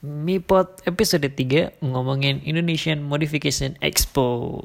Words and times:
Mipot 0.00 0.80
episode 0.88 1.28
3 1.28 1.84
ngomongin 1.84 2.40
Indonesian 2.48 3.04
Modification 3.04 3.76
Expo. 3.84 4.56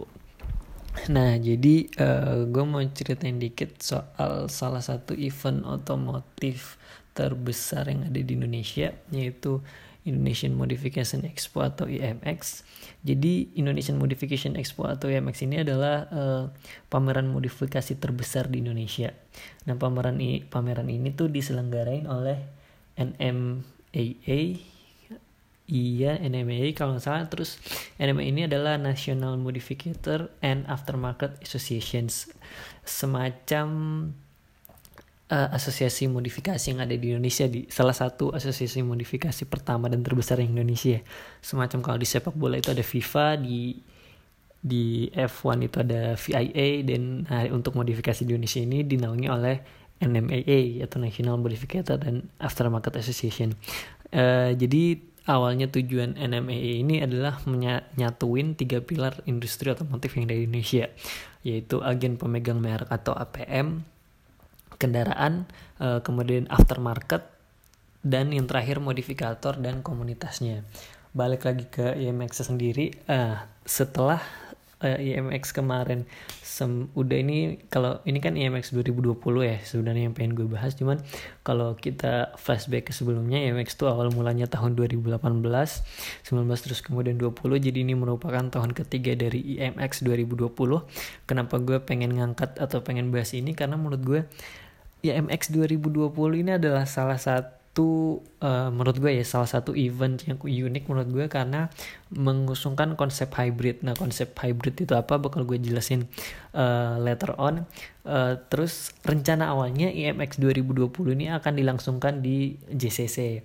Nah, 1.12 1.36
jadi 1.36 1.92
uh, 2.00 2.08
eh, 2.08 2.40
gue 2.48 2.64
mau 2.64 2.80
ceritain 2.80 3.36
dikit 3.36 3.76
soal 3.84 4.48
salah 4.48 4.80
satu 4.80 5.12
event 5.12 5.68
otomotif 5.68 6.80
terbesar 7.12 7.92
yang 7.92 8.08
ada 8.08 8.16
di 8.16 8.32
Indonesia, 8.32 8.96
yaitu 9.12 9.60
Indonesian 10.08 10.56
Modification 10.56 11.28
Expo 11.28 11.68
atau 11.68 11.84
IMX. 11.92 12.64
Jadi 13.04 13.60
Indonesian 13.60 14.00
Modification 14.00 14.56
Expo 14.56 14.88
atau 14.88 15.12
IMX 15.12 15.44
ini 15.44 15.68
adalah 15.68 16.08
uh, 16.16 16.44
pameran 16.88 17.28
modifikasi 17.28 17.92
terbesar 18.00 18.48
di 18.48 18.64
Indonesia. 18.64 19.12
Nah, 19.68 19.76
pameran 19.76 20.16
pameran 20.48 20.88
ini 20.88 21.12
tuh 21.12 21.28
diselenggarain 21.28 22.08
oleh 22.08 22.40
NMAA 22.96 24.75
Iya, 25.66 26.22
NMA 26.22 26.78
kalau 26.78 26.94
nggak 26.94 27.06
salah. 27.06 27.26
Terus 27.26 27.58
NMA 27.98 28.30
ini 28.30 28.42
adalah 28.46 28.78
National 28.78 29.34
Modificator 29.42 30.30
and 30.46 30.62
Aftermarket 30.70 31.42
Associations, 31.42 32.30
semacam 32.86 33.68
uh, 35.34 35.50
asosiasi 35.50 36.06
modifikasi 36.06 36.62
yang 36.70 36.86
ada 36.86 36.94
di 36.94 37.10
Indonesia 37.10 37.50
di 37.50 37.66
salah 37.66 37.98
satu 37.98 38.30
asosiasi 38.30 38.86
modifikasi 38.86 39.42
pertama 39.50 39.90
dan 39.90 40.06
terbesar 40.06 40.38
di 40.38 40.46
Indonesia. 40.46 41.02
Semacam 41.42 41.82
kalau 41.82 41.98
di 41.98 42.06
sepak 42.06 42.38
bola 42.38 42.62
itu 42.62 42.70
ada 42.70 42.86
FIFA, 42.86 43.42
di 43.42 43.74
di 44.66 45.10
F1 45.14 45.58
itu 45.62 45.78
ada 45.78 46.18
VIA 46.18 46.82
dan 46.82 47.26
nah, 47.30 47.46
untuk 47.54 47.78
modifikasi 47.78 48.26
di 48.26 48.34
Indonesia 48.34 48.62
ini 48.62 48.82
dinaungi 48.82 49.28
oleh 49.30 49.56
NMAA 50.02 50.82
atau 50.86 50.98
National 50.98 51.38
Modificator 51.38 52.02
dan 52.02 52.30
Aftermarket 52.42 52.98
Association. 52.98 53.54
Uh, 54.10 54.54
jadi 54.58 55.15
awalnya 55.26 55.70
tujuan 55.70 56.18
NMAA 56.18 56.86
ini 56.86 57.02
adalah 57.02 57.42
menyatuin 57.50 58.54
tiga 58.54 58.82
pilar 58.82 59.22
industri 59.26 59.74
otomotif 59.74 60.14
yang 60.18 60.30
ada 60.30 60.38
di 60.38 60.46
Indonesia, 60.46 60.86
yaitu 61.42 61.82
agen 61.82 62.18
pemegang 62.18 62.62
merek 62.62 62.90
atau 62.90 63.18
APM, 63.18 63.82
kendaraan, 64.78 65.50
eh, 65.82 66.00
kemudian 66.06 66.46
aftermarket, 66.50 67.26
dan 68.06 68.30
yang 68.30 68.46
terakhir 68.46 68.78
modifikator 68.78 69.58
dan 69.58 69.82
komunitasnya. 69.82 70.62
Balik 71.18 71.50
lagi 71.50 71.66
ke 71.66 71.96
IMX 71.96 72.46
sendiri, 72.46 72.94
uh, 73.08 73.40
setelah 73.64 74.20
uh, 74.82 74.98
eh, 74.98 75.16
IMX 75.16 75.56
kemarin. 75.56 76.04
Sem 76.42 76.88
udah 76.96 77.18
ini 77.20 77.60
kalau 77.72 78.00
ini 78.08 78.20
kan 78.20 78.36
IMX 78.36 78.72
2020 78.76 79.16
ya 79.44 79.58
sebenarnya 79.64 80.10
yang 80.10 80.16
pengen 80.16 80.34
gue 80.36 80.48
bahas. 80.48 80.76
Cuman 80.76 81.00
kalau 81.44 81.76
kita 81.76 82.36
flashback 82.36 82.90
ke 82.90 82.94
sebelumnya 82.96 83.40
IMX 83.40 83.80
tuh 83.80 83.92
awal 83.92 84.12
mulanya 84.12 84.48
tahun 84.50 84.76
2018 84.76 85.20
19 85.20 86.66
terus 86.66 86.80
kemudian 86.84 87.16
20 87.20 87.36
jadi 87.60 87.80
ini 87.84 87.94
merupakan 87.96 88.44
tahun 88.48 88.72
ketiga 88.76 89.16
dari 89.16 89.60
IMX 89.60 90.04
2020 90.04 90.52
kenapa 91.30 91.56
gue 91.60 91.78
pengen 91.84 92.16
ngangkat 92.16 92.60
atau 92.60 92.82
pengen 92.84 93.14
bahas 93.14 93.32
ini? 93.38 93.56
Karena 93.56 93.80
menurut 93.80 94.02
gue 94.04 94.20
IMX 95.06 95.54
2020 95.54 96.10
ini 96.42 96.52
adalah 96.58 96.90
salah 96.90 97.20
satu 97.22 97.55
itu 97.76 98.24
uh, 98.40 98.72
menurut 98.72 99.04
gue 99.04 99.20
ya 99.20 99.28
salah 99.28 99.52
satu 99.52 99.76
event 99.76 100.16
yang 100.24 100.40
unik 100.40 100.88
menurut 100.88 101.12
gue 101.12 101.26
karena 101.28 101.68
mengusungkan 102.08 102.96
konsep 102.96 103.28
hybrid. 103.36 103.84
Nah 103.84 103.92
konsep 104.00 104.32
hybrid 104.32 104.80
itu 104.80 104.96
apa 104.96 105.20
bakal 105.20 105.44
gue 105.44 105.60
jelasin 105.60 106.08
uh, 106.56 106.96
later 107.04 107.36
on. 107.36 107.68
Uh, 108.08 108.40
terus 108.48 108.96
rencana 109.04 109.52
awalnya 109.52 109.92
IMX 109.92 110.40
2020 110.40 110.88
ini 111.20 111.28
akan 111.28 111.52
dilangsungkan 111.60 112.24
di 112.24 112.56
JCC 112.72 113.44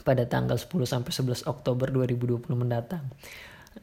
pada 0.00 0.24
tanggal 0.24 0.56
10 0.56 0.72
sampai 0.88 1.12
11 1.12 1.44
Oktober 1.44 1.92
2020 1.92 2.48
mendatang. 2.56 3.04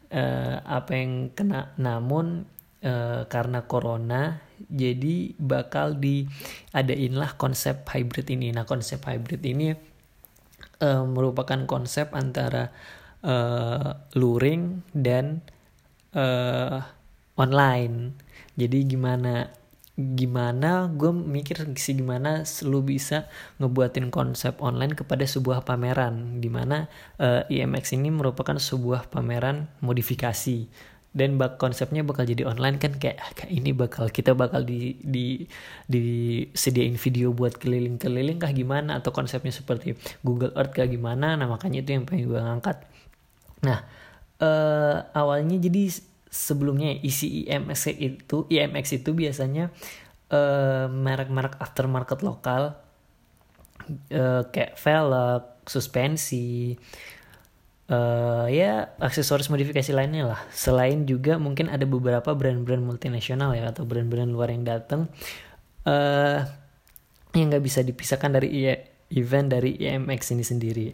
Uh, 0.09 0.66
apa 0.66 0.98
yang 0.98 1.30
kena 1.38 1.78
namun 1.78 2.50
uh, 2.81 3.22
karena 3.30 3.70
corona 3.70 4.48
jadi 4.70 5.34
bakal 5.42 5.98
diadainlah 5.98 7.36
konsep 7.42 7.90
hybrid 7.90 8.30
ini. 8.30 8.54
Nah 8.54 8.70
konsep 8.70 9.02
hybrid 9.02 9.42
ini 9.42 9.74
uh, 10.86 11.04
merupakan 11.10 11.66
konsep 11.66 12.14
antara 12.14 12.70
uh, 13.26 13.98
luring 14.14 14.86
dan 14.94 15.42
uh, 16.14 16.86
online. 17.34 18.14
Jadi 18.54 18.86
gimana 18.86 19.50
gimana 20.00 20.88
gue 20.88 21.12
mikir 21.12 21.76
sih 21.76 22.00
gimana 22.00 22.48
lu 22.64 22.80
bisa 22.80 23.28
ngebuatin 23.60 24.08
konsep 24.08 24.56
online 24.64 24.94
kepada 24.94 25.26
sebuah 25.26 25.66
pameran. 25.66 26.40
Di 26.40 26.48
mana 26.54 26.86
uh, 27.18 27.44
IMX 27.50 27.98
ini 27.98 28.14
merupakan 28.14 28.56
sebuah 28.56 29.10
pameran 29.10 29.66
modifikasi 29.82 30.70
dan 31.09 31.42
bak 31.42 31.58
konsepnya 31.58 32.05
bakal 32.05 32.21
jadi 32.21 32.45
online 32.45 32.77
kan 32.77 32.93
kayak 32.93 33.17
ah, 33.17 33.31
kayak 33.33 33.49
ini 33.49 33.73
bakal 33.73 34.05
kita 34.14 34.37
bakal 34.37 34.61
di 34.61 34.93
di 35.02 35.42
disediain 35.89 37.02
video 37.02 37.33
buat 37.33 37.58
keliling-keliling 37.58 38.37
kah 38.37 38.53
gimana? 38.53 39.02
Atau 39.02 39.09
konsepnya 39.09 39.49
seperti 39.49 39.97
Google 40.21 40.53
Earth 40.53 40.77
kah 40.77 40.86
gimana? 40.86 41.33
Nah 41.33 41.49
makanya 41.49 41.81
itu 41.81 41.97
yang 41.97 42.05
pengen 42.05 42.30
gue 42.30 42.37
ngangkat. 42.37 42.86
Nah 43.65 43.81
uh, 44.37 44.95
awalnya 45.17 45.58
jadi 45.58 45.97
sebelumnya 46.30 46.93
isi 47.02 47.49
IMX 47.49 47.89
itu 47.97 48.45
IMX 48.45 49.02
itu 49.02 49.17
biasanya 49.17 49.73
uh, 50.30 50.86
merek-merek 50.93 51.58
aftermarket 51.58 52.21
lokal 52.21 52.77
uh, 54.14 54.43
kayak 54.53 54.77
velg 54.77 55.43
suspensi 55.65 56.77
uh, 57.89 58.45
ya 58.48 58.94
aksesoris 59.02 59.50
modifikasi 59.50 59.92
lainnya 59.92 60.30
lah. 60.30 60.42
Selain 60.54 61.04
juga 61.04 61.36
mungkin 61.42 61.67
ada 61.67 61.83
beberapa 61.83 62.32
brand-brand 62.38 62.82
multinasional 62.86 63.58
ya 63.58 63.73
atau 63.73 63.83
brand-brand 63.83 64.30
luar 64.30 64.54
yang 64.54 64.64
datang 64.64 65.10
uh, 65.86 66.45
yang 67.33 67.54
nggak 67.54 67.66
bisa 67.66 67.86
dipisahkan 67.86 68.39
dari 68.39 68.70
event 69.14 69.48
dari 69.50 69.77
IMX 69.77 70.33
ini 70.33 70.45
sendiri. 70.45 70.88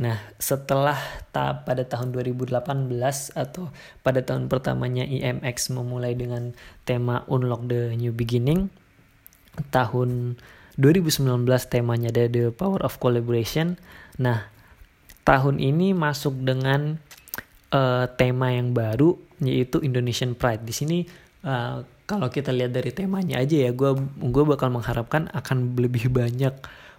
Nah, 0.00 0.16
setelah 0.40 0.96
ta 1.28 1.60
pada 1.60 1.84
tahun 1.84 2.14
2018 2.16 2.56
atau 3.36 3.68
pada 4.00 4.24
tahun 4.24 4.48
pertamanya 4.48 5.04
IMX 5.04 5.76
memulai 5.76 6.16
dengan 6.16 6.56
tema 6.88 7.28
Unlock 7.28 7.68
the 7.68 7.92
New 8.00 8.16
Beginning, 8.16 8.72
tahun 9.68 10.40
2019 10.80 11.44
temanya 11.68 12.08
ada 12.08 12.24
The 12.32 12.48
Power 12.48 12.80
of 12.80 12.96
Collaboration. 12.96 13.76
Nah, 14.16 14.48
tahun 15.22 15.62
ini 15.62 15.94
masuk 15.94 16.34
dengan 16.42 16.98
uh, 17.72 18.06
tema 18.14 18.52
yang 18.54 18.74
baru 18.74 19.16
yaitu 19.42 19.82
Indonesian 19.82 20.38
Pride. 20.38 20.62
Di 20.62 20.74
sini 20.74 20.98
uh, 21.46 21.82
kalau 22.06 22.28
kita 22.28 22.52
lihat 22.52 22.74
dari 22.76 22.92
temanya 22.92 23.40
aja 23.40 23.66
ya, 23.66 23.70
gue 23.72 23.96
gue 24.20 24.44
bakal 24.44 24.68
mengharapkan 24.74 25.32
akan 25.32 25.78
lebih 25.78 26.12
banyak 26.12 26.52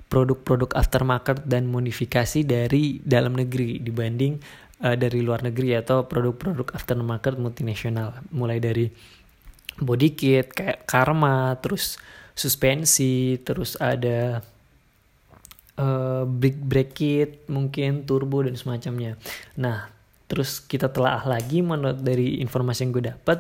produk-produk 0.08 0.74
aftermarket 0.78 1.46
dan 1.46 1.66
modifikasi 1.70 2.46
dari 2.46 3.02
dalam 3.02 3.34
negeri 3.34 3.82
dibanding 3.82 4.40
uh, 4.84 4.96
dari 4.98 5.22
luar 5.22 5.42
negeri 5.46 5.78
atau 5.78 6.06
produk-produk 6.06 6.74
aftermarket 6.74 7.38
multinasional. 7.38 8.18
Mulai 8.34 8.58
dari 8.60 8.86
body 9.80 10.10
kit 10.14 10.54
kayak 10.54 10.86
Karma, 10.86 11.58
terus 11.60 11.98
suspensi, 12.34 13.38
terus 13.42 13.78
ada 13.78 14.42
uh, 15.78 16.24
big 16.28 16.58
brake 16.58 16.94
kit, 16.94 17.46
mungkin 17.50 18.06
turbo 18.06 18.46
dan 18.46 18.58
semacamnya. 18.58 19.18
Nah, 19.58 19.90
terus 20.28 20.62
kita 20.64 20.90
telah 20.90 21.22
lagi 21.26 21.62
menurut 21.62 22.02
dari 22.02 22.42
informasi 22.42 22.88
yang 22.88 22.92
gue 22.94 23.06
dapat 23.14 23.38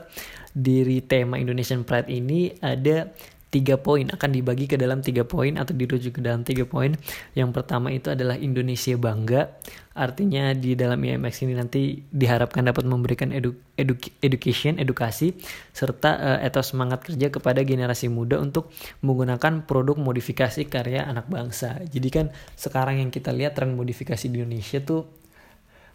dari 0.53 1.01
tema 1.01 1.41
Indonesian 1.41 1.81
Pride 1.81 2.09
ini 2.09 2.53
ada 2.61 3.09
tiga 3.53 3.77
poin 3.77 4.09
akan 4.09 4.29
dibagi 4.33 4.65
ke 4.65 4.81
dalam 4.81 5.05
tiga 5.05 5.21
poin 5.21 5.53
atau 5.61 5.77
dirujuk 5.77 6.17
ke 6.17 6.21
dalam 6.25 6.41
tiga 6.41 6.65
poin. 6.65 6.97
Yang 7.37 7.53
pertama 7.53 7.93
itu 7.93 8.09
adalah 8.09 8.33
Indonesia 8.33 8.97
bangga, 8.97 9.53
artinya 9.93 10.57
di 10.57 10.73
dalam 10.73 10.97
IMX 10.97 11.45
ini 11.45 11.53
nanti 11.53 12.01
diharapkan 12.09 12.65
dapat 12.65 12.81
memberikan 12.89 13.29
edu, 13.29 13.53
edu, 13.77 13.93
education, 14.25 14.81
edukasi 14.81 15.37
serta 15.69 16.09
uh, 16.17 16.39
etos 16.41 16.73
semangat 16.73 17.05
kerja 17.05 17.29
kepada 17.29 17.61
generasi 17.61 18.09
muda 18.09 18.41
untuk 18.41 18.73
menggunakan 19.05 19.69
produk 19.69 19.93
modifikasi 20.01 20.65
karya 20.65 21.05
anak 21.05 21.29
bangsa. 21.29 21.77
Jadi 21.85 22.09
kan 22.09 22.25
sekarang 22.57 23.05
yang 23.05 23.13
kita 23.13 23.29
lihat 23.29 23.53
tren 23.53 23.77
modifikasi 23.77 24.25
di 24.25 24.41
Indonesia 24.41 24.81
tuh 24.81 25.05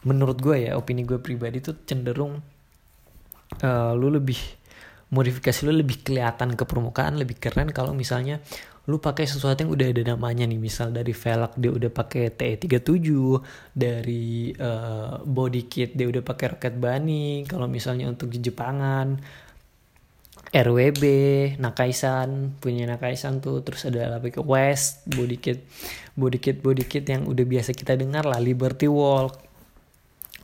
menurut 0.07 0.39
gue 0.39 0.71
ya 0.71 0.79
opini 0.79 1.03
gue 1.03 1.19
pribadi 1.19 1.59
tuh 1.59 1.75
cenderung 1.83 2.39
uh, 3.67 3.93
lu 3.99 4.15
lebih 4.15 4.39
modifikasi 5.09 5.65
lu 5.65 5.73
lebih 5.73 6.05
kelihatan 6.05 6.53
ke 6.53 6.65
permukaan 6.69 7.17
lebih 7.17 7.41
keren 7.41 7.73
kalau 7.73 7.97
misalnya 7.97 8.45
lu 8.89 8.97
pakai 8.97 9.29
sesuatu 9.29 9.65
yang 9.65 9.73
udah 9.73 9.87
ada 9.93 10.03
namanya 10.17 10.49
nih 10.49 10.57
misal 10.57 10.89
dari 10.89 11.13
velg 11.13 11.53
dia 11.61 11.69
udah 11.73 11.91
pakai 11.93 12.33
TE37 12.33 13.09
dari 13.77 14.49
uh, 14.57 15.21
body 15.21 15.63
kit 15.69 15.93
dia 15.93 16.09
udah 16.09 16.25
pakai 16.25 16.57
roket 16.57 16.75
bunny 16.77 17.45
kalau 17.45 17.69
misalnya 17.69 18.09
untuk 18.09 18.33
di 18.33 18.41
Jepangan 18.41 19.21
RWB, 20.49 21.05
Nakaisan, 21.61 22.57
punya 22.57 22.89
Nakaisan 22.89 23.45
tuh, 23.45 23.61
terus 23.61 23.85
ada 23.85 24.17
ke 24.17 24.41
West, 24.41 25.05
body 25.05 25.37
kit, 25.37 25.61
body 26.17 26.41
kit, 26.41 26.65
body 26.65 26.89
kit 26.89 27.05
yang 27.05 27.29
udah 27.29 27.45
biasa 27.45 27.77
kita 27.77 28.01
dengar 28.01 28.25
lah, 28.25 28.41
Liberty 28.41 28.89
Walk. 28.89 29.45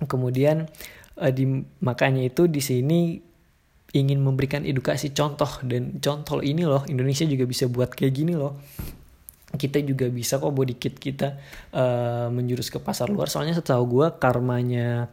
Kemudian 0.04 0.68
uh, 1.16 1.32
di 1.32 1.48
makanya 1.80 2.20
itu 2.20 2.44
di 2.52 2.60
sini 2.60 3.16
ingin 3.94 4.18
memberikan 4.20 4.66
edukasi 4.66 5.14
contoh. 5.14 5.62
Dan 5.62 6.02
contoh 6.02 6.42
ini 6.42 6.66
loh 6.66 6.82
Indonesia 6.90 7.24
juga 7.24 7.46
bisa 7.46 7.70
buat 7.70 7.94
kayak 7.94 8.12
gini 8.12 8.34
loh. 8.34 8.58
Kita 9.54 9.78
juga 9.86 10.10
bisa 10.10 10.42
kok 10.42 10.50
body 10.50 10.74
kit 10.82 10.98
kita 10.98 11.38
uh, 11.70 12.26
menjurus 12.34 12.74
ke 12.74 12.82
pasar 12.82 13.06
luar. 13.06 13.30
Soalnya 13.30 13.54
setahu 13.54 14.02
gue 14.02 14.06
karmanya 14.18 15.06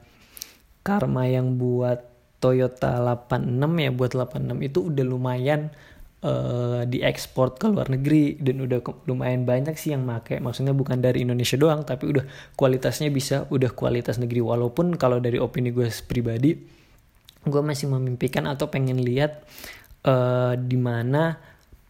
karma 0.81 1.29
yang 1.29 1.61
buat 1.61 2.09
Toyota 2.41 2.97
86 2.97 3.53
ya 3.77 3.93
buat 3.93 4.17
86 4.17 4.65
itu 4.65 4.79
udah 4.89 5.05
lumayan 5.05 5.69
uh, 6.25 6.81
diekspor 6.89 7.53
ke 7.53 7.69
luar 7.69 7.93
negeri. 7.93 8.41
Dan 8.41 8.65
udah 8.65 8.81
lumayan 9.05 9.45
banyak 9.45 9.77
sih 9.77 9.93
yang 9.93 10.09
make. 10.09 10.41
Maksudnya 10.41 10.73
bukan 10.73 11.05
dari 11.05 11.21
Indonesia 11.21 11.53
doang 11.53 11.85
tapi 11.85 12.09
udah 12.09 12.25
kualitasnya 12.57 13.13
bisa 13.13 13.45
udah 13.53 13.69
kualitas 13.77 14.17
negeri. 14.17 14.41
Walaupun 14.41 14.97
kalau 14.97 15.21
dari 15.21 15.37
opini 15.37 15.69
gue 15.69 15.85
pribadi 16.09 16.80
gue 17.45 17.61
masih 17.61 17.89
memimpikan 17.89 18.45
atau 18.45 18.69
pengen 18.69 19.01
lihat 19.01 19.45
uh, 20.05 20.53
di 20.57 20.77
mana 20.77 21.37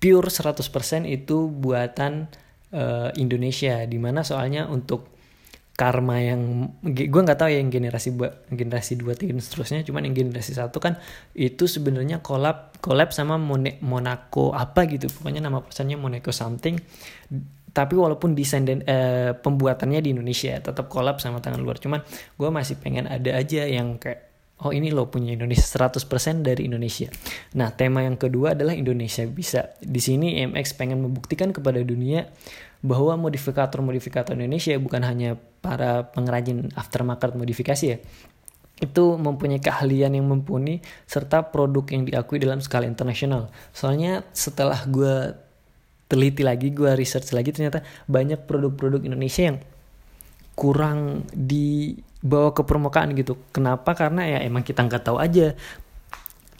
pure 0.01 0.31
100% 0.31 1.06
itu 1.06 1.51
buatan 1.51 2.31
uh, 2.74 3.09
Indonesia. 3.19 3.83
Di 3.86 4.00
mana 4.00 4.24
soalnya 4.24 4.68
untuk 4.71 5.12
karma 5.71 6.21
yang 6.21 6.69
gue 6.83 7.21
nggak 7.25 7.39
tahu 7.42 7.50
ya 7.50 7.57
yang 7.57 7.74
generasi 7.74 8.13
generasi 8.53 9.01
dua 9.01 9.18
tiga 9.18 9.33
seterusnya 9.33 9.81
cuman 9.81 10.06
yang 10.06 10.13
generasi 10.13 10.53
satu 10.53 10.77
kan 10.77 11.00
itu 11.33 11.65
sebenarnya 11.65 12.21
kolab 12.21 12.75
kolab 12.83 13.09
sama 13.15 13.42
Mon 13.42 13.65
Monaco 13.81 14.51
apa 14.54 14.86
gitu. 14.88 15.07
Pokoknya 15.09 15.42
nama 15.44 15.62
perusahaannya 15.62 15.97
Monaco 15.97 16.31
something. 16.33 16.75
Tapi 17.71 17.95
walaupun 17.95 18.36
desain 18.36 18.68
dan 18.68 18.83
uh, 18.83 19.31
pembuatannya 19.39 20.04
di 20.04 20.12
Indonesia 20.12 20.59
tetap 20.59 20.92
kolab 20.92 21.24
sama 21.24 21.39
tangan 21.39 21.63
luar. 21.63 21.80
Cuman 21.80 22.04
gue 22.36 22.50
masih 22.51 22.75
pengen 22.83 23.07
ada 23.07 23.31
aja 23.31 23.63
yang 23.63 23.95
kayak 23.95 24.31
oh 24.61 24.71
ini 24.71 24.93
lo 24.93 25.09
punya 25.09 25.33
Indonesia 25.33 25.65
100% 25.65 26.45
dari 26.45 26.69
Indonesia. 26.69 27.09
Nah, 27.57 27.73
tema 27.73 28.05
yang 28.05 28.17
kedua 28.17 28.53
adalah 28.53 28.77
Indonesia 28.77 29.25
bisa. 29.25 29.73
Di 29.81 29.97
sini 29.97 30.37
MX 30.45 30.77
pengen 30.77 31.01
membuktikan 31.01 31.49
kepada 31.49 31.81
dunia 31.81 32.29
bahwa 32.81 33.17
modifikator-modifikator 33.29 34.37
Indonesia 34.37 34.77
bukan 34.77 35.01
hanya 35.05 35.37
para 35.61 36.09
pengrajin 36.13 36.69
aftermarket 36.73 37.37
modifikasi 37.37 37.85
ya, 37.85 37.97
itu 38.81 39.03
mempunyai 39.17 39.61
keahlian 39.61 40.17
yang 40.17 40.25
mumpuni 40.25 40.81
serta 41.05 41.53
produk 41.53 41.85
yang 41.93 42.09
diakui 42.09 42.41
dalam 42.41 42.57
skala 42.57 42.89
internasional. 42.89 43.53
Soalnya 43.73 44.25
setelah 44.33 44.81
gue 44.89 45.37
teliti 46.09 46.41
lagi, 46.41 46.73
gue 46.73 46.89
research 46.97 47.31
lagi 47.37 47.53
ternyata 47.53 47.85
banyak 48.09 48.49
produk-produk 48.49 49.05
Indonesia 49.05 49.53
yang 49.53 49.57
kurang 50.56 51.25
dibawa 51.33 52.51
ke 52.53 52.62
permukaan 52.65 53.15
gitu. 53.18 53.39
Kenapa? 53.56 53.95
Karena 53.98 54.27
ya 54.27 54.39
emang 54.44 54.62
kita 54.62 54.86
nggak 54.86 55.03
tahu 55.07 55.18
aja 55.18 55.56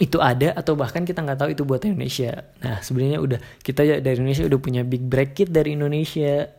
itu 0.02 0.18
ada 0.18 0.58
atau 0.58 0.74
bahkan 0.74 1.06
kita 1.06 1.22
nggak 1.22 1.38
tahu 1.38 1.50
itu 1.54 1.62
buatan 1.62 1.94
Indonesia. 1.94 2.42
Nah 2.66 2.82
sebenarnya 2.82 3.22
udah 3.22 3.40
kita 3.62 4.02
dari 4.02 4.18
Indonesia 4.18 4.50
udah 4.50 4.60
punya 4.60 4.82
big 4.82 5.06
bracket 5.06 5.54
dari 5.54 5.78
Indonesia, 5.78 6.50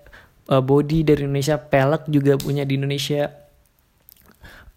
uh, 0.46 0.62
body 0.62 1.02
dari 1.02 1.26
Indonesia, 1.26 1.58
pelek 1.58 2.06
juga 2.06 2.38
punya 2.38 2.62
di 2.62 2.78
Indonesia. 2.78 3.34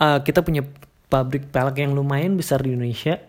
Uh, 0.01 0.18
kita 0.25 0.42
punya 0.42 0.66
pabrik 1.13 1.54
pelek 1.54 1.78
yang 1.86 1.94
lumayan 1.94 2.34
besar 2.34 2.66
di 2.66 2.74
Indonesia. 2.74 3.22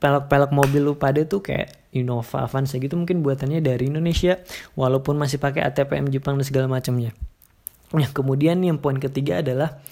Pelek-pelek 0.00 0.52
mobil 0.52 0.84
lu 0.84 0.92
pada 0.96 1.24
tuh 1.24 1.40
kayak 1.40 1.72
Innova, 1.96 2.44
Avanza 2.44 2.76
gitu 2.76 3.00
mungkin 3.00 3.24
buatannya 3.24 3.64
dari 3.64 3.88
Indonesia, 3.88 4.36
walaupun 4.76 5.16
masih 5.16 5.40
pakai 5.40 5.64
ATPM 5.64 6.12
Jepang 6.12 6.36
dan 6.36 6.44
segala 6.44 6.66
macamnya. 6.68 7.16
Nah 7.92 8.08
kemudian 8.08 8.64
yang 8.64 8.80
poin 8.80 8.96
ketiga 8.96 9.44
adalah 9.44 9.82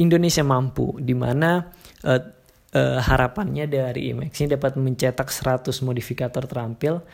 Indonesia 0.00 0.42
mampu, 0.42 0.96
di 0.98 1.12
mana 1.14 1.70
uh, 2.02 2.20
uh, 2.74 2.98
harapannya 2.98 3.68
dari 3.68 4.10
IMAX 4.10 4.42
ini 4.42 4.56
dapat 4.56 4.74
mencetak 4.80 5.28
100 5.28 5.70
modifikator 5.84 6.48
terampil 6.48 7.04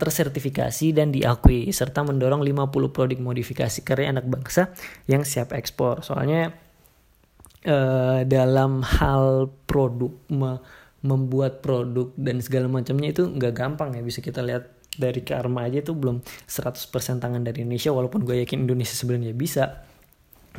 tersertifikasi 0.00 0.96
dan 0.96 1.12
diakui 1.12 1.68
serta 1.76 2.00
mendorong 2.00 2.40
50 2.40 2.72
produk 2.88 3.18
modifikasi 3.20 3.84
karya 3.84 4.08
anak 4.08 4.24
bangsa 4.24 4.72
yang 5.04 5.28
siap 5.28 5.52
ekspor. 5.52 6.00
Soalnya 6.00 6.56
uh, 7.68 8.24
dalam 8.24 8.80
hal 8.80 9.52
produk 9.68 10.12
me 10.32 10.58
membuat 11.02 11.66
produk 11.66 12.14
dan 12.14 12.38
segala 12.38 12.70
macamnya 12.70 13.10
itu 13.10 13.26
nggak 13.26 13.54
gampang 13.58 13.90
ya 13.98 14.02
bisa 14.06 14.22
kita 14.22 14.38
lihat 14.38 14.70
dari 14.92 15.24
Karma 15.24 15.64
aja 15.64 15.80
itu 15.80 15.96
belum 15.96 16.20
100% 16.22 17.22
tangan 17.22 17.40
dari 17.40 17.64
Indonesia 17.64 17.90
walaupun 17.92 18.28
gue 18.28 18.44
yakin 18.44 18.68
Indonesia 18.68 18.92
sebenarnya 18.92 19.32
bisa. 19.32 19.88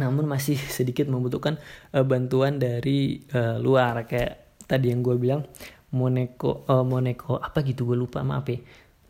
Namun 0.02 0.26
masih 0.26 0.58
sedikit 0.78 1.06
membutuhkan 1.06 1.62
uh, 1.94 2.02
bantuan 2.02 2.58
dari 2.58 3.22
uh, 3.34 3.62
luar. 3.62 4.10
Kayak 4.10 4.58
tadi 4.66 4.90
yang 4.90 5.06
gue 5.06 5.16
bilang 5.22 5.46
Monaco 5.94 6.66
uh, 6.66 6.82
Monaco 6.82 7.38
apa 7.38 7.62
gitu 7.62 7.86
gue 7.86 7.98
lupa 7.98 8.26
maaf 8.26 8.50
ya. 8.50 8.58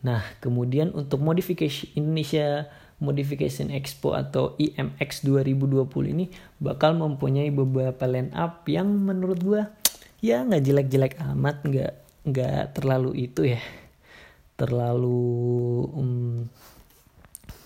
Nah 0.04 0.20
kemudian 0.44 0.92
untuk 0.92 1.24
modifikasi 1.24 1.96
Indonesia 1.96 2.68
Modification 3.02 3.74
Expo 3.74 4.14
atau 4.14 4.54
IMX 4.60 5.26
2020 5.26 6.14
ini 6.14 6.30
bakal 6.62 6.94
mempunyai 6.94 7.50
beberapa 7.50 8.06
line 8.06 8.30
up 8.36 8.62
yang 8.70 8.86
menurut 8.86 9.40
gue 9.42 9.62
ya 10.22 10.46
nggak 10.46 10.62
jelek-jelek 10.62 11.14
amat 11.34 11.56
nggak 11.66 11.92
nggak 12.24 12.62
terlalu 12.72 13.28
itu 13.28 13.50
ya 13.56 13.60
terlalu 14.54 15.24
um, 15.94 16.46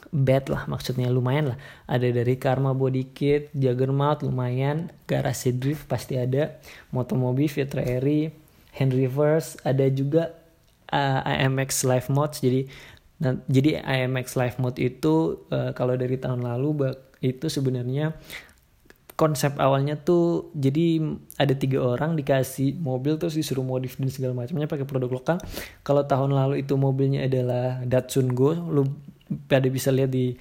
bad 0.08 0.48
lah 0.48 0.64
maksudnya 0.64 1.12
lumayan 1.12 1.52
lah. 1.54 1.58
Ada 1.84 2.10
dari 2.10 2.40
Karma 2.40 2.72
Body 2.72 3.12
Kit, 3.12 3.52
Juggernaut 3.52 4.24
lumayan, 4.24 4.88
Garasi 5.04 5.52
Drift 5.52 5.84
pasti 5.84 6.16
ada, 6.16 6.56
Motomobi, 6.90 7.48
Fitra 7.48 7.84
Eri, 7.84 8.32
Henry 8.72 9.04
Reverse, 9.04 9.60
ada 9.64 9.84
juga 9.92 10.38
uh, 10.92 11.20
IMX 11.24 11.84
Live 11.84 12.08
Mods 12.08 12.40
jadi 12.40 12.68
nah, 13.20 13.36
jadi 13.48 13.82
IMX 13.84 14.38
Live 14.38 14.56
Mode 14.60 14.78
itu 14.80 15.44
uh, 15.52 15.70
kalau 15.76 15.94
dari 15.96 16.16
tahun 16.16 16.44
lalu 16.44 16.94
itu 17.18 17.50
sebenarnya 17.50 18.14
konsep 19.18 19.58
awalnya 19.58 19.98
tuh 19.98 20.54
jadi 20.54 21.02
ada 21.34 21.50
tiga 21.58 21.82
orang 21.82 22.14
dikasih 22.14 22.78
mobil 22.78 23.18
terus 23.18 23.34
disuruh 23.34 23.66
modif 23.66 23.98
dan 23.98 24.14
segala 24.14 24.30
macamnya 24.30 24.70
pakai 24.70 24.86
produk 24.86 25.10
lokal. 25.10 25.36
Kalau 25.82 26.06
tahun 26.06 26.38
lalu 26.38 26.62
itu 26.62 26.78
mobilnya 26.78 27.26
adalah 27.26 27.82
Datsun 27.82 28.30
Go, 28.30 28.54
lu 28.54 28.86
pada 29.50 29.66
bisa 29.66 29.90
lihat 29.90 30.14
di 30.14 30.38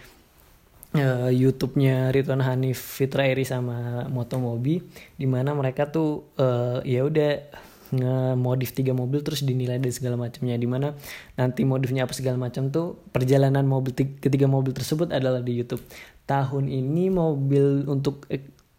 uh, 0.93 1.33
YouTube-nya 1.33 2.13
Ridwan 2.13 2.45
Hanif 2.45 3.01
Fitra 3.01 3.25
Eri 3.25 3.49
sama 3.49 4.05
Motomobi 4.13 4.77
di 5.17 5.25
mana 5.25 5.57
mereka 5.57 5.89
tuh 5.89 6.29
uh, 6.37 6.79
ya 6.85 7.01
udah 7.01 7.65
nge-modif 7.87 8.75
tiga 8.75 8.91
mobil 8.91 9.23
terus 9.23 9.41
dinilai 9.47 9.79
dan 9.79 9.95
segala 9.95 10.19
macamnya 10.19 10.59
di 10.59 10.67
mana 10.67 10.91
nanti 11.39 11.63
modifnya 11.63 12.03
apa 12.03 12.11
segala 12.11 12.35
macam 12.35 12.67
tuh 12.67 12.99
perjalanan 13.15 13.63
mobil 13.63 13.95
ketiga 13.95 14.45
mobil 14.45 14.75
tersebut 14.75 15.09
adalah 15.09 15.41
di 15.41 15.57
YouTube. 15.57 15.81
Tahun 16.27 16.67
ini 16.67 17.07
mobil 17.07 17.87
untuk 17.87 18.27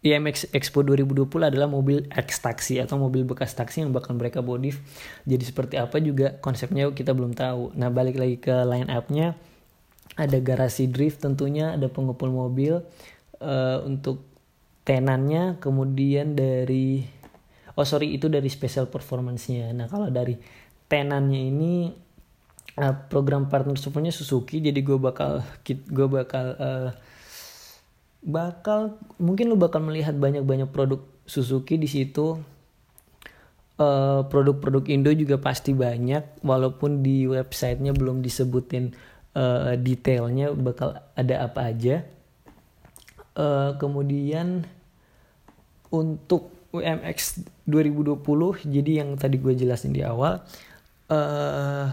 IMX 0.08 0.48
Expo 0.56 0.80
2020 0.80 1.28
adalah 1.52 1.68
mobil 1.68 2.08
X 2.08 2.40
taksi 2.40 2.80
atau 2.80 2.96
mobil 2.96 3.28
bekas 3.28 3.52
taksi 3.52 3.84
yang 3.84 3.92
bakal 3.92 4.16
mereka 4.16 4.40
modif. 4.40 4.80
Jadi 5.28 5.44
seperti 5.44 5.74
apa 5.76 6.00
juga 6.00 6.40
konsepnya 6.40 6.88
kita 6.90 7.12
belum 7.12 7.36
tahu. 7.36 7.76
Nah, 7.76 7.92
balik 7.92 8.16
lagi 8.16 8.40
ke 8.40 8.52
line 8.64 8.88
up-nya 8.88 9.36
ada 10.18 10.38
garasi 10.42 10.90
drift 10.90 11.22
tentunya 11.22 11.78
ada 11.78 11.86
pengumpul 11.86 12.26
mobil 12.32 12.82
uh, 13.38 13.78
untuk 13.86 14.26
tenannya 14.82 15.62
kemudian 15.62 16.34
dari 16.34 17.06
oh 17.78 17.86
sorry 17.86 18.16
itu 18.16 18.26
dari 18.26 18.50
special 18.50 18.90
performance-nya 18.90 19.70
nah 19.70 19.86
kalau 19.86 20.10
dari 20.10 20.34
tenannya 20.90 21.42
ini 21.54 21.92
uh, 22.80 22.94
program 23.06 23.46
partnership-nya 23.46 24.10
Suzuki 24.10 24.58
jadi 24.58 24.80
gue 24.82 24.98
bakal 24.98 25.46
gue 25.68 26.06
bakal 26.08 26.46
uh, 26.58 26.90
bakal 28.22 28.98
mungkin 29.16 29.50
lu 29.50 29.56
bakal 29.56 29.82
melihat 29.82 30.14
banyak-banyak 30.18 30.68
produk 30.70 31.02
Suzuki 31.28 31.76
di 31.76 31.86
situ 31.86 32.40
produk-produk 34.26 34.84
uh, 34.90 34.90
Indo 34.90 35.14
juga 35.14 35.38
pasti 35.38 35.70
banyak 35.70 36.42
walaupun 36.42 36.98
di 36.98 37.30
websitenya 37.30 37.94
belum 37.94 38.26
disebutin 38.26 38.90
uh, 39.38 39.78
detailnya 39.78 40.50
bakal 40.50 40.98
ada 41.14 41.46
apa 41.46 41.70
aja. 41.70 42.02
Uh, 43.38 43.78
kemudian 43.78 44.66
untuk 45.94 46.50
UMX 46.74 47.46
2020 47.70 48.18
jadi 48.66 49.06
yang 49.06 49.14
tadi 49.14 49.38
gue 49.38 49.54
jelasin 49.54 49.94
di 49.94 50.02
awal 50.02 50.42
uh, 51.06 51.86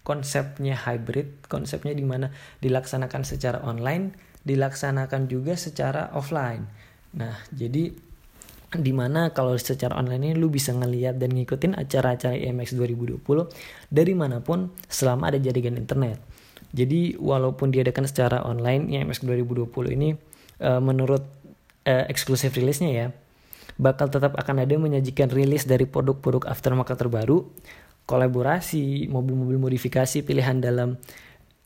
konsepnya 0.00 0.72
hybrid, 0.72 1.44
konsepnya 1.52 1.92
di 1.92 2.08
mana 2.08 2.32
dilaksanakan 2.64 3.28
secara 3.28 3.60
online, 3.60 4.16
dilaksanakan 4.42 5.26
juga 5.30 5.58
secara 5.58 6.10
offline. 6.14 6.66
Nah, 7.16 7.34
jadi 7.50 7.90
di 8.68 8.92
mana 8.92 9.32
kalau 9.32 9.56
secara 9.56 9.96
online 9.96 10.32
ini 10.32 10.34
lu 10.36 10.52
bisa 10.52 10.76
ngeliat 10.76 11.16
dan 11.16 11.32
ngikutin 11.32 11.72
acara-acara 11.80 12.36
IMX 12.36 12.76
2020 12.76 13.24
dari 13.88 14.12
mana 14.12 14.44
pun 14.44 14.68
selama 14.86 15.32
ada 15.32 15.40
jaringan 15.40 15.80
internet. 15.80 16.20
Jadi 16.76 17.16
walaupun 17.16 17.72
diadakan 17.72 18.04
secara 18.04 18.44
online 18.44 18.92
IMX 18.92 19.24
2020 19.24 19.96
ini 19.96 20.12
uh, 20.60 20.84
menurut 20.84 21.24
uh, 21.88 22.04
eksklusif 22.12 22.52
rilisnya 22.52 22.92
ya 22.92 23.08
bakal 23.78 24.10
tetap 24.10 24.34
akan 24.34 24.66
ada 24.66 24.74
menyajikan 24.74 25.30
rilis 25.30 25.64
dari 25.64 25.86
produk-produk 25.86 26.50
aftermarket 26.50 26.98
terbaru, 26.98 27.46
kolaborasi, 28.10 29.06
mobil-mobil 29.06 29.56
modifikasi 29.56 30.26
pilihan 30.26 30.58
dalam 30.58 30.98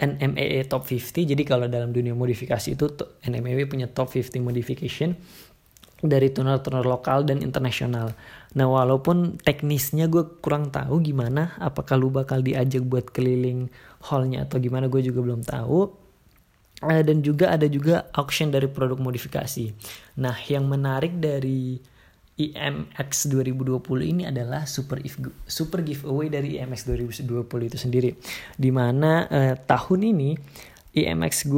NMEE 0.00 0.66
Top 0.66 0.88
50. 0.88 1.28
Jadi 1.28 1.42
kalau 1.44 1.68
dalam 1.68 1.92
dunia 1.92 2.16
modifikasi 2.16 2.75
itu 2.75 2.87
NMEE 3.28 3.68
punya 3.68 3.87
Top 3.90 4.11
50 4.11 4.42
modification 4.42 5.14
dari 6.02 6.34
tuner-tuner 6.34 6.82
lokal 6.82 7.22
dan 7.22 7.38
internasional. 7.40 8.11
Nah 8.58 8.66
walaupun 8.66 9.38
teknisnya 9.38 10.11
gue 10.11 10.42
kurang 10.42 10.75
tahu 10.75 10.99
gimana, 10.99 11.54
apakah 11.62 11.94
lu 11.94 12.11
bakal 12.11 12.42
diajak 12.42 12.82
buat 12.82 13.14
keliling 13.14 13.70
hallnya 14.11 14.42
atau 14.44 14.58
gimana 14.58 14.90
gue 14.90 14.99
juga 14.99 15.22
belum 15.22 15.46
tahu. 15.46 16.02
Uh, 16.82 16.99
dan 17.06 17.22
juga 17.22 17.54
ada 17.54 17.70
juga 17.70 18.11
auction 18.11 18.50
dari 18.50 18.66
produk 18.66 18.99
modifikasi. 18.99 19.70
Nah 20.18 20.34
yang 20.50 20.66
menarik 20.66 21.14
dari 21.22 21.78
IMX 22.40 23.28
2020 23.28 23.76
ini 24.02 24.22
adalah 24.24 24.64
super 24.64 24.98
if, 25.04 25.20
super 25.44 25.84
giveaway 25.84 26.32
dari 26.32 26.56
IMX 26.56 26.88
2020 26.88 27.68
itu 27.68 27.78
sendiri. 27.78 28.10
Di 28.56 28.70
mana 28.72 29.28
uh, 29.28 29.54
tahun 29.60 30.00
ini 30.16 30.30
IMX 30.92 31.48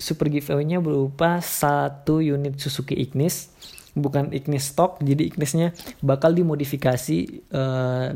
super 0.00 0.28
giveaway-nya 0.28 0.80
berupa 0.80 1.40
satu 1.40 2.20
unit 2.20 2.60
Suzuki 2.60 2.96
Ignis 2.96 3.52
bukan 3.92 4.32
Ignis 4.32 4.72
stock 4.72 5.04
jadi 5.04 5.28
Ignisnya 5.28 5.76
bakal 6.00 6.32
dimodifikasi 6.32 7.44
uh, 7.52 8.08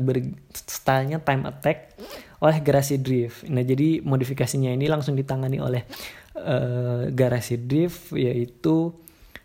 stylenya 0.49 1.21
time 1.21 1.45
attack 1.45 1.93
oleh 2.41 2.57
Garasi 2.65 2.97
Drift 2.97 3.45
nah 3.45 3.61
jadi 3.61 4.01
modifikasinya 4.01 4.73
ini 4.73 4.89
langsung 4.89 5.13
ditangani 5.13 5.61
oleh 5.61 5.85
uh, 6.33 7.09
Garasi 7.13 7.61
Drift 7.61 8.13
yaitu 8.17 8.93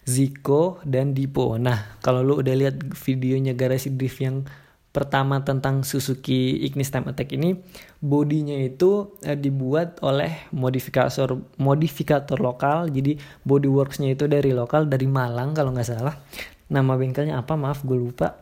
Zico 0.03 0.83
dan 0.83 1.15
Dipo 1.15 1.55
nah 1.59 1.99
kalau 2.03 2.23
lu 2.27 2.43
udah 2.43 2.55
lihat 2.55 2.83
videonya 2.95 3.55
Garasi 3.55 3.95
Drift 3.95 4.19
yang 4.19 4.47
pertama 4.93 5.41
tentang 5.41 5.83
Suzuki 5.89 6.61
Ignis 6.69 6.93
Time 6.93 7.09
Attack 7.09 7.33
ini 7.33 7.57
bodinya 7.99 8.55
itu 8.61 9.17
eh, 9.25 9.35
dibuat 9.35 10.05
oleh 10.05 10.53
modifikator 10.53 11.41
modifikator 11.57 12.37
lokal. 12.37 12.93
Jadi 12.93 13.17
bodyworksnya 13.43 14.13
itu 14.13 14.29
dari 14.29 14.53
lokal 14.53 14.87
dari 14.87 15.09
Malang 15.09 15.57
kalau 15.57 15.73
nggak 15.73 15.89
salah. 15.89 16.21
Nama 16.69 16.93
bengkelnya 16.93 17.41
apa? 17.41 17.57
Maaf 17.57 17.83
gue 17.89 17.97
lupa. 17.97 18.37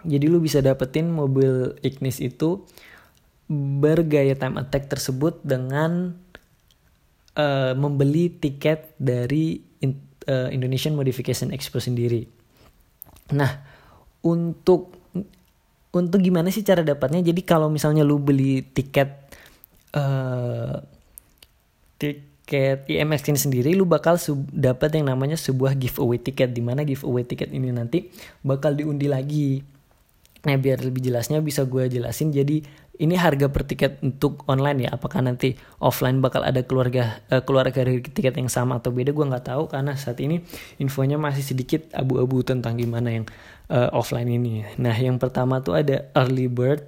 Jadi 0.00 0.32
lu 0.32 0.40
bisa 0.40 0.64
dapetin 0.64 1.12
mobil 1.12 1.76
Ignis 1.84 2.24
itu 2.24 2.64
bergaya 3.52 4.32
Time 4.40 4.56
Attack 4.64 4.88
tersebut 4.88 5.44
dengan 5.44 6.16
uh, 7.36 7.76
membeli 7.76 8.32
tiket 8.32 8.96
dari 8.96 9.60
uh, 10.28 10.48
Indonesian 10.52 10.92
Modification 10.98 11.54
Expo 11.54 11.78
sendiri. 11.78 12.26
Nah 13.32 13.62
untuk 14.20 14.92
untuk 15.90 16.20
gimana 16.22 16.52
sih 16.52 16.62
cara 16.62 16.84
dapatnya? 16.84 17.24
Jadi 17.24 17.42
kalau 17.42 17.66
misalnya 17.72 18.06
lu 18.06 18.20
beli 18.22 18.62
tiket 18.62 19.10
uh, 19.96 20.78
tiket 21.98 22.86
IMX 22.86 23.26
ini 23.30 23.40
sendiri 23.40 23.70
lu 23.74 23.86
bakal 23.86 24.18
dapat 24.50 24.98
yang 24.98 25.10
namanya 25.10 25.38
sebuah 25.38 25.74
giveaway 25.78 26.18
tiket. 26.18 26.54
Di 26.54 26.62
mana 26.62 26.86
giveaway 26.86 27.26
tiket 27.26 27.50
ini 27.50 27.74
nanti 27.74 28.06
bakal 28.42 28.78
diundi 28.78 29.10
lagi. 29.10 29.62
Nah 30.46 30.56
biar 30.56 30.80
lebih 30.80 31.04
jelasnya 31.04 31.42
bisa 31.42 31.66
gue 31.66 31.90
jelasin. 31.90 32.30
Jadi 32.30 32.62
ini 33.00 33.16
harga 33.16 33.48
per 33.48 33.64
tiket 33.64 34.04
untuk 34.04 34.44
online 34.44 34.84
ya? 34.84 34.90
Apakah 34.92 35.24
nanti 35.24 35.56
offline 35.80 36.20
bakal 36.20 36.44
ada 36.44 36.60
keluarga 36.60 37.24
uh, 37.32 37.40
keluarga 37.40 37.80
dari 37.80 38.04
tiket 38.04 38.36
yang 38.36 38.52
sama 38.52 38.76
atau 38.76 38.92
beda? 38.92 39.16
Gue 39.16 39.24
nggak 39.24 39.48
tahu 39.48 39.72
karena 39.72 39.96
saat 39.96 40.20
ini 40.20 40.44
infonya 40.76 41.16
masih 41.16 41.40
sedikit 41.40 41.88
abu-abu 41.96 42.44
tentang 42.44 42.76
gimana 42.76 43.08
yang 43.08 43.24
uh, 43.72 43.88
offline 43.96 44.28
ini. 44.28 44.68
Nah 44.76 44.92
yang 44.92 45.16
pertama 45.16 45.64
tuh 45.64 45.80
ada 45.80 46.12
early 46.12 46.46
bird. 46.52 46.84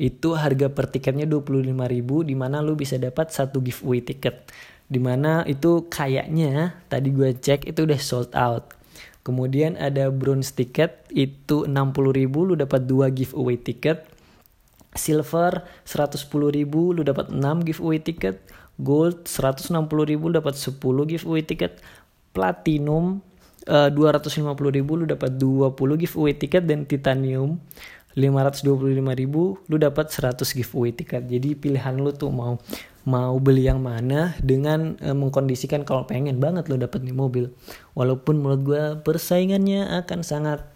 Itu 0.00 0.32
harga 0.32 0.72
per 0.72 0.88
tiketnya 0.88 1.28
25.000 1.28 1.76
di 2.24 2.32
mana 2.32 2.64
lu 2.64 2.72
bisa 2.72 2.96
dapat 2.96 3.28
satu 3.28 3.60
giveaway 3.60 4.00
tiket. 4.00 4.48
Di 4.88 4.96
mana 4.96 5.44
itu 5.44 5.92
kayaknya 5.92 6.80
tadi 6.88 7.12
gue 7.12 7.36
cek 7.36 7.68
itu 7.68 7.84
udah 7.84 8.00
sold 8.00 8.32
out. 8.32 8.72
Kemudian 9.20 9.76
ada 9.76 10.08
bronze 10.08 10.56
tiket 10.56 11.04
itu 11.12 11.68
60.000 11.68 12.32
lu 12.32 12.56
dapat 12.56 12.88
dua 12.88 13.12
giveaway 13.12 13.60
tiket 13.60 14.08
silver 14.94 15.62
110 15.86 16.26
ribu 16.50 16.90
lu 16.94 17.06
dapat 17.06 17.30
6 17.30 17.66
giveaway 17.66 18.02
tiket. 18.02 18.42
Gold 18.80 19.28
160 19.28 19.76
ribu 20.08 20.32
dapat 20.32 20.56
10 20.56 20.80
giveaway 20.80 21.42
tiket. 21.44 21.78
Platinum 22.32 23.20
uh, 23.68 23.86
eh, 23.86 23.90
250 23.92 24.46
ribu 24.72 24.92
lu 24.96 25.04
dapat 25.06 25.36
20 25.36 25.76
giveaway 26.00 26.34
tiket. 26.34 26.64
Dan 26.66 26.88
titanium 26.88 27.60
525 28.18 28.98
ribu 29.14 29.62
lu 29.70 29.76
dapat 29.78 30.10
100 30.10 30.42
giveaway 30.42 30.90
tiket. 30.90 31.28
Jadi 31.30 31.54
pilihan 31.54 31.94
lu 31.94 32.10
tuh 32.10 32.32
mau 32.34 32.58
mau 33.00 33.32
beli 33.40 33.64
yang 33.64 33.80
mana 33.80 34.36
dengan 34.44 34.98
uh, 35.00 35.16
mengkondisikan 35.16 35.88
kalau 35.88 36.04
pengen 36.04 36.36
banget 36.42 36.66
lu 36.66 36.76
dapat 36.76 37.00
nih 37.06 37.14
mobil. 37.14 37.54
Walaupun 37.94 38.42
menurut 38.42 38.60
gue 38.66 38.82
persaingannya 39.06 40.02
akan 40.02 40.20
sangat 40.26 40.66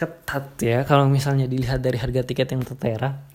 ketat 0.00 0.56
ya. 0.58 0.82
Kalau 0.88 1.06
misalnya 1.06 1.44
dilihat 1.44 1.84
dari 1.84 2.00
harga 2.00 2.24
tiket 2.24 2.48
yang 2.56 2.64
tertera 2.64 3.31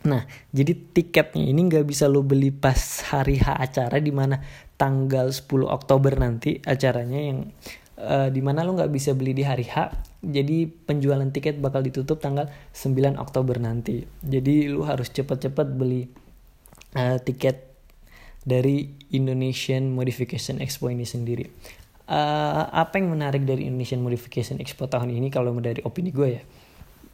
Nah, 0.01 0.25
jadi 0.49 0.73
tiketnya 0.73 1.45
ini 1.45 1.69
nggak 1.69 1.85
bisa 1.85 2.09
lu 2.09 2.25
beli 2.25 2.49
pas 2.49 3.05
hari 3.13 3.37
H 3.37 3.61
acara 3.61 4.01
di 4.01 4.09
mana 4.09 4.41
tanggal 4.81 5.29
10 5.29 5.45
Oktober 5.69 6.17
nanti 6.17 6.57
acaranya 6.65 7.21
yang 7.21 7.53
uh, 8.01 8.33
di 8.33 8.41
mana 8.41 8.65
lu 8.65 8.81
nggak 8.81 8.89
bisa 8.89 9.13
beli 9.13 9.37
di 9.37 9.45
hari 9.45 9.69
H. 9.69 9.93
Jadi 10.25 10.65
penjualan 10.69 11.29
tiket 11.29 11.61
bakal 11.61 11.85
ditutup 11.85 12.25
tanggal 12.25 12.49
9 12.73 13.21
Oktober 13.21 13.61
nanti. 13.61 14.09
Jadi 14.25 14.73
lu 14.73 14.89
harus 14.89 15.13
cepet-cepet 15.13 15.69
beli 15.77 16.09
uh, 16.97 17.21
tiket 17.21 17.70
dari 18.45 18.89
Indonesian 19.13 19.93
Modification 19.93 20.61
Expo 20.61 20.89
ini 20.89 21.05
sendiri. 21.05 21.45
Uh, 22.11 22.67
apa 22.75 22.99
yang 22.99 23.15
menarik 23.15 23.47
dari 23.47 23.71
Indonesian 23.71 24.03
Modification 24.03 24.59
Expo 24.59 24.91
tahun 24.91 25.15
ini 25.15 25.31
kalau 25.31 25.55
dari 25.63 25.79
opini 25.87 26.11
gue 26.11 26.29
ya? 26.41 26.43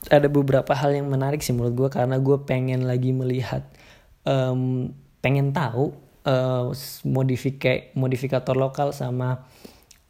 Ada 0.06 0.30
beberapa 0.30 0.72
hal 0.72 0.94
yang 0.94 1.10
menarik 1.10 1.42
sih 1.42 1.52
menurut 1.52 1.74
gue 1.74 1.88
karena 1.90 2.16
gue 2.16 2.36
pengen 2.46 2.86
lagi 2.86 3.10
melihat, 3.10 3.66
um, 4.22 4.94
pengen 5.20 5.50
tahu 5.50 5.92
uh, 6.24 6.70
modifika 7.02 7.90
modifikator 7.98 8.54
lokal 8.54 8.94
sama 8.94 9.46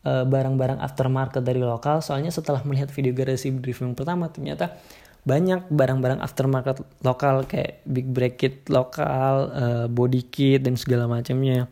eh, 0.07 0.25
barang-barang 0.25 0.79
aftermarket 0.79 1.43
dari 1.43 1.65
lokal. 1.65 2.05
Soalnya 2.05 2.31
setelah 2.31 2.61
melihat 2.63 2.93
video 2.93 3.17
garasi 3.17 3.51
yang 3.51 3.97
pertama 3.97 4.29
ternyata 4.31 4.77
banyak 5.27 5.67
barang-barang 5.75 6.23
aftermarket 6.23 6.87
lokal 7.03 7.43
kayak 7.51 7.83
big 7.83 8.07
bracket 8.07 8.63
lokal, 8.71 9.51
uh, 9.51 9.87
body 9.91 10.23
kit 10.31 10.63
dan 10.63 10.79
segala 10.79 11.11
macamnya. 11.11 11.67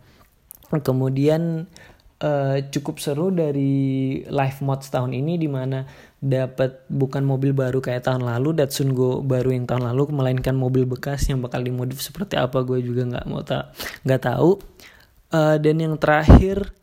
Kemudian 0.74 1.70
uh, 2.18 2.58
cukup 2.74 2.98
seru 2.98 3.30
dari 3.30 4.18
live 4.26 4.58
mods 4.58 4.90
tahun 4.90 5.14
ini 5.14 5.38
di 5.38 5.46
mana 5.46 5.86
dapat 6.18 6.82
bukan 6.90 7.22
mobil 7.22 7.54
baru 7.54 7.78
kayak 7.78 8.10
tahun 8.10 8.26
lalu 8.26 8.58
Datsun 8.58 8.90
Go 8.90 9.22
baru 9.22 9.54
yang 9.54 9.70
tahun 9.70 9.86
lalu 9.86 10.10
melainkan 10.10 10.58
mobil 10.58 10.82
bekas 10.82 11.30
yang 11.30 11.38
bakal 11.38 11.62
dimodif 11.62 12.02
seperti 12.02 12.34
apa 12.34 12.64
gue 12.66 12.82
juga 12.82 13.06
nggak 13.06 13.26
mau 13.30 13.46
tak 13.46 13.70
nggak 14.02 14.22
tahu. 14.34 14.58
Uh, 15.30 15.62
dan 15.62 15.78
yang 15.78 15.94
terakhir 15.94 16.74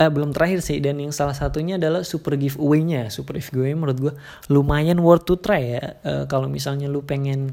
eh, 0.00 0.10
belum 0.10 0.32
terakhir 0.32 0.64
sih 0.64 0.80
dan 0.80 0.96
yang 0.96 1.12
salah 1.12 1.36
satunya 1.36 1.76
adalah 1.76 2.00
super 2.00 2.40
giveaway-nya. 2.40 3.12
Super 3.12 3.36
giveaway 3.36 3.76
menurut 3.76 3.98
gue 4.00 4.14
lumayan 4.48 4.96
worth 5.04 5.28
to 5.28 5.36
try 5.36 5.76
ya. 5.76 6.00
Uh, 6.00 6.24
kalau 6.24 6.48
misalnya 6.48 6.88
lu 6.88 7.04
pengen 7.04 7.52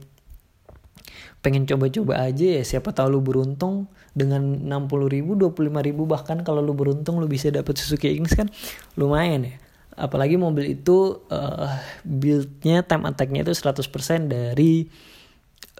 pengen 1.43 1.69
coba-coba 1.69 2.27
aja 2.27 2.59
ya 2.59 2.63
siapa 2.65 2.91
tahu 2.91 3.13
lu 3.13 3.21
beruntung 3.21 3.87
dengan 4.11 4.41
60 4.65 5.13
ribu 5.13 5.37
25 5.37 5.69
ribu 5.85 6.09
bahkan 6.09 6.41
kalau 6.41 6.65
lu 6.65 6.73
beruntung 6.73 7.21
lu 7.21 7.29
bisa 7.29 7.53
dapet 7.53 7.77
Suzuki 7.77 8.09
Ignis 8.09 8.33
kan 8.33 8.49
lumayan 8.95 9.45
ya. 9.45 9.55
Apalagi 9.97 10.37
mobil 10.37 10.77
itu 10.77 11.25
uh, 11.33 11.73
buildnya 12.05 12.85
time 12.85 13.09
attack-nya 13.09 13.41
itu 13.41 13.53
100% 13.53 14.29
dari 14.29 14.85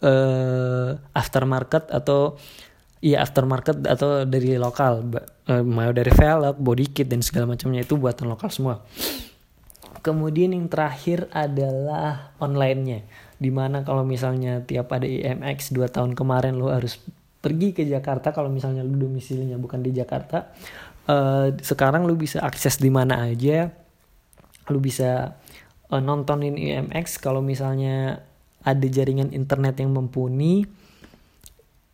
uh, 0.01 0.97
aftermarket 1.13 1.89
atau 1.93 2.37
Iya 2.97 3.21
aftermarket 3.21 3.85
atau 3.85 4.25
dari 4.25 4.57
lokal, 4.57 5.05
uh, 5.05 5.61
mau 5.61 5.93
dari 5.93 6.09
velg, 6.09 6.57
body 6.57 6.85
kit 6.89 7.05
dan 7.05 7.21
segala 7.21 7.53
macamnya 7.53 7.85
itu 7.85 7.93
buatan 7.93 8.25
lokal 8.29 8.49
semua. 8.49 8.81
kemudian 10.07 10.55
yang 10.55 10.71
terakhir 10.71 11.27
adalah 11.35 12.31
online-nya 12.39 13.03
di 13.37 13.51
mana 13.51 13.83
kalau 13.83 14.07
misalnya 14.07 14.63
tiap 14.63 14.87
ada 14.95 15.03
IMX 15.03 15.75
2 15.75 15.83
tahun 15.91 16.11
kemarin 16.15 16.55
lo 16.55 16.71
harus 16.71 16.97
pergi 17.43 17.75
ke 17.75 17.83
Jakarta 17.85 18.33
kalau 18.33 18.49
misalnya 18.49 18.81
lu 18.81 18.97
domisilinya 18.97 19.59
bukan 19.61 19.83
di 19.85 19.91
Jakarta 19.93 20.49
uh, 21.11 21.53
sekarang 21.59 22.09
lu 22.09 22.17
bisa 22.17 22.41
akses 22.41 22.81
di 22.81 22.89
mana 22.89 23.29
aja 23.29 23.69
lu 24.73 24.79
bisa 24.81 25.37
uh, 25.93 26.01
nontonin 26.01 26.57
IMX 26.57 27.21
kalau 27.21 27.45
misalnya 27.45 28.25
ada 28.65 28.87
jaringan 28.89 29.31
internet 29.31 29.77
yang 29.79 29.93
mumpuni 29.93 30.65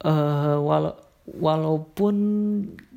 uh, 0.04 0.60
wala 0.60 0.96
walaupun 1.28 2.16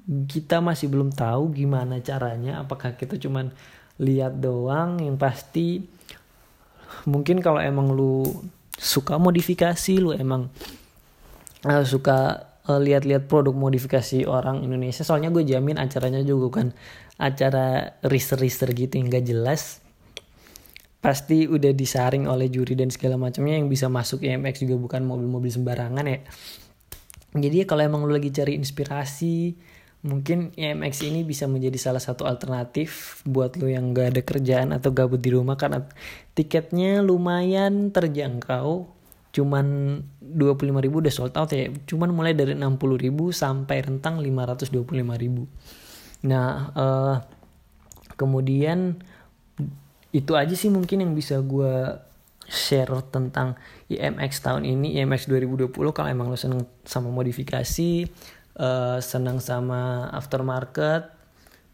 kita 0.07 0.63
masih 0.63 0.87
belum 0.91 1.11
tahu 1.15 1.55
gimana 1.55 1.99
caranya 2.03 2.63
apakah 2.63 2.95
kita 2.95 3.19
cuman 3.19 3.51
lihat 3.99 4.39
doang 4.39 5.03
yang 5.03 5.19
pasti 5.19 5.83
mungkin 7.07 7.43
kalau 7.43 7.59
emang 7.59 7.91
lu 7.95 8.23
suka 8.77 9.17
modifikasi 9.17 9.95
lu 9.99 10.15
emang 10.15 10.53
uh, 11.67 11.83
suka 11.87 12.51
uh, 12.69 12.81
lihat-lihat 12.83 13.27
produk 13.27 13.55
modifikasi 13.55 14.27
orang 14.29 14.63
Indonesia 14.63 15.03
soalnya 15.03 15.33
gue 15.33 15.43
jamin 15.43 15.81
acaranya 15.81 16.21
juga 16.23 16.63
kan 16.63 16.77
acara 17.17 17.97
research-research 18.05 18.75
gitu 18.77 18.95
yang 19.01 19.09
gak 19.09 19.25
jelas 19.27 19.81
pasti 21.01 21.47
udah 21.47 21.71
disaring 21.71 22.27
oleh 22.27 22.51
juri 22.51 22.75
dan 22.75 22.91
segala 22.91 23.15
macamnya 23.15 23.63
yang 23.63 23.71
bisa 23.71 23.87
masuk 23.87 24.27
IMX 24.27 24.67
juga 24.67 24.77
bukan 24.77 25.07
mobil-mobil 25.07 25.49
sembarangan 25.55 26.05
ya 26.05 26.21
jadi 27.41 27.69
kalau 27.69 27.83
emang 27.85 28.03
lu 28.07 28.13
lagi 28.17 28.33
cari 28.33 28.57
inspirasi 28.57 29.57
mungkin 30.07 30.55
IMX 30.55 31.03
ini 31.03 31.27
bisa 31.27 31.51
menjadi 31.51 31.77
salah 31.77 31.99
satu 31.99 32.25
alternatif 32.25 33.21
buat 33.27 33.59
lu 33.59 33.67
yang 33.67 33.91
gak 33.91 34.15
ada 34.15 34.23
kerjaan 34.23 34.71
atau 34.71 34.95
gabut 34.95 35.19
di 35.19 35.35
rumah 35.35 35.59
karena 35.59 35.83
tiketnya 36.39 37.03
lumayan 37.03 37.91
terjangkau. 37.91 38.95
Cuman 39.35 40.01
25 40.23 40.85
ribu 40.85 41.05
udah 41.05 41.13
sold 41.13 41.35
out 41.37 41.53
ya. 41.53 41.69
Cuman 41.85 42.15
mulai 42.15 42.33
dari 42.33 42.57
60 42.57 42.81
ribu 42.97 43.35
sampai 43.35 43.85
rentang 43.85 44.23
525 44.23 44.73
ribu. 44.97 45.45
Nah 46.25 46.73
uh, 46.73 47.17
kemudian 48.17 48.97
itu 50.15 50.33
aja 50.33 50.57
sih 50.57 50.73
mungkin 50.73 51.05
yang 51.05 51.13
bisa 51.13 51.37
gue 51.45 52.01
share 52.47 52.91
tentang 53.11 53.59
IMX 53.91 54.43
tahun 54.43 54.65
ini 54.65 54.99
IMX 55.03 55.27
2020 55.31 55.75
kalau 55.91 56.09
emang 56.09 56.31
lo 56.31 56.39
seneng 56.39 56.67
sama 56.87 57.11
modifikasi 57.11 58.07
uh, 58.59 58.99
seneng 59.03 59.43
sama 59.43 60.11
aftermarket 60.15 61.11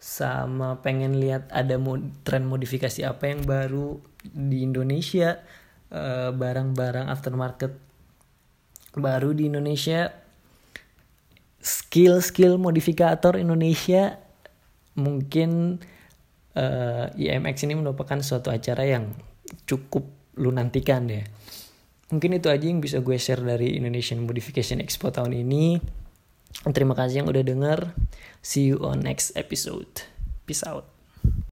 sama 0.03 0.83
pengen 0.83 1.23
lihat 1.23 1.47
ada 1.55 1.79
mod, 1.79 2.03
tren 2.27 2.43
modifikasi 2.43 3.07
apa 3.07 3.31
yang 3.31 3.47
baru 3.47 4.03
di 4.27 4.67
Indonesia 4.67 5.39
Eh, 5.93 6.33
barang-barang 6.33 7.05
uh, 7.05 7.13
aftermarket 7.13 7.77
baru 8.97 9.37
di 9.37 9.53
Indonesia 9.53 10.09
skill-skill 11.61 12.57
modifikator 12.57 13.37
Indonesia 13.37 14.17
mungkin 14.97 15.77
uh, 16.57 17.13
eh, 17.13 17.37
IMX 17.37 17.69
ini 17.69 17.77
merupakan 17.77 18.17
suatu 18.25 18.49
acara 18.49 18.89
yang 18.89 19.13
cukup 19.69 20.09
lu 20.39 20.53
nantikan 20.53 21.09
deh. 21.09 21.25
Mungkin 22.13 22.37
itu 22.37 22.53
aja 22.53 22.69
yang 22.69 22.85
bisa 22.85 23.01
gue 23.01 23.17
share 23.17 23.41
dari 23.41 23.73
Indonesian 23.81 24.21
Modification 24.29 24.85
Expo 24.85 25.09
tahun 25.09 25.33
ini. 25.33 25.81
Terima 26.69 26.93
kasih 26.93 27.25
yang 27.25 27.29
udah 27.33 27.41
denger. 27.41 27.97
See 28.45 28.69
you 28.69 28.85
on 28.85 29.01
next 29.01 29.33
episode. 29.33 30.05
Peace 30.45 30.61
out. 30.69 30.92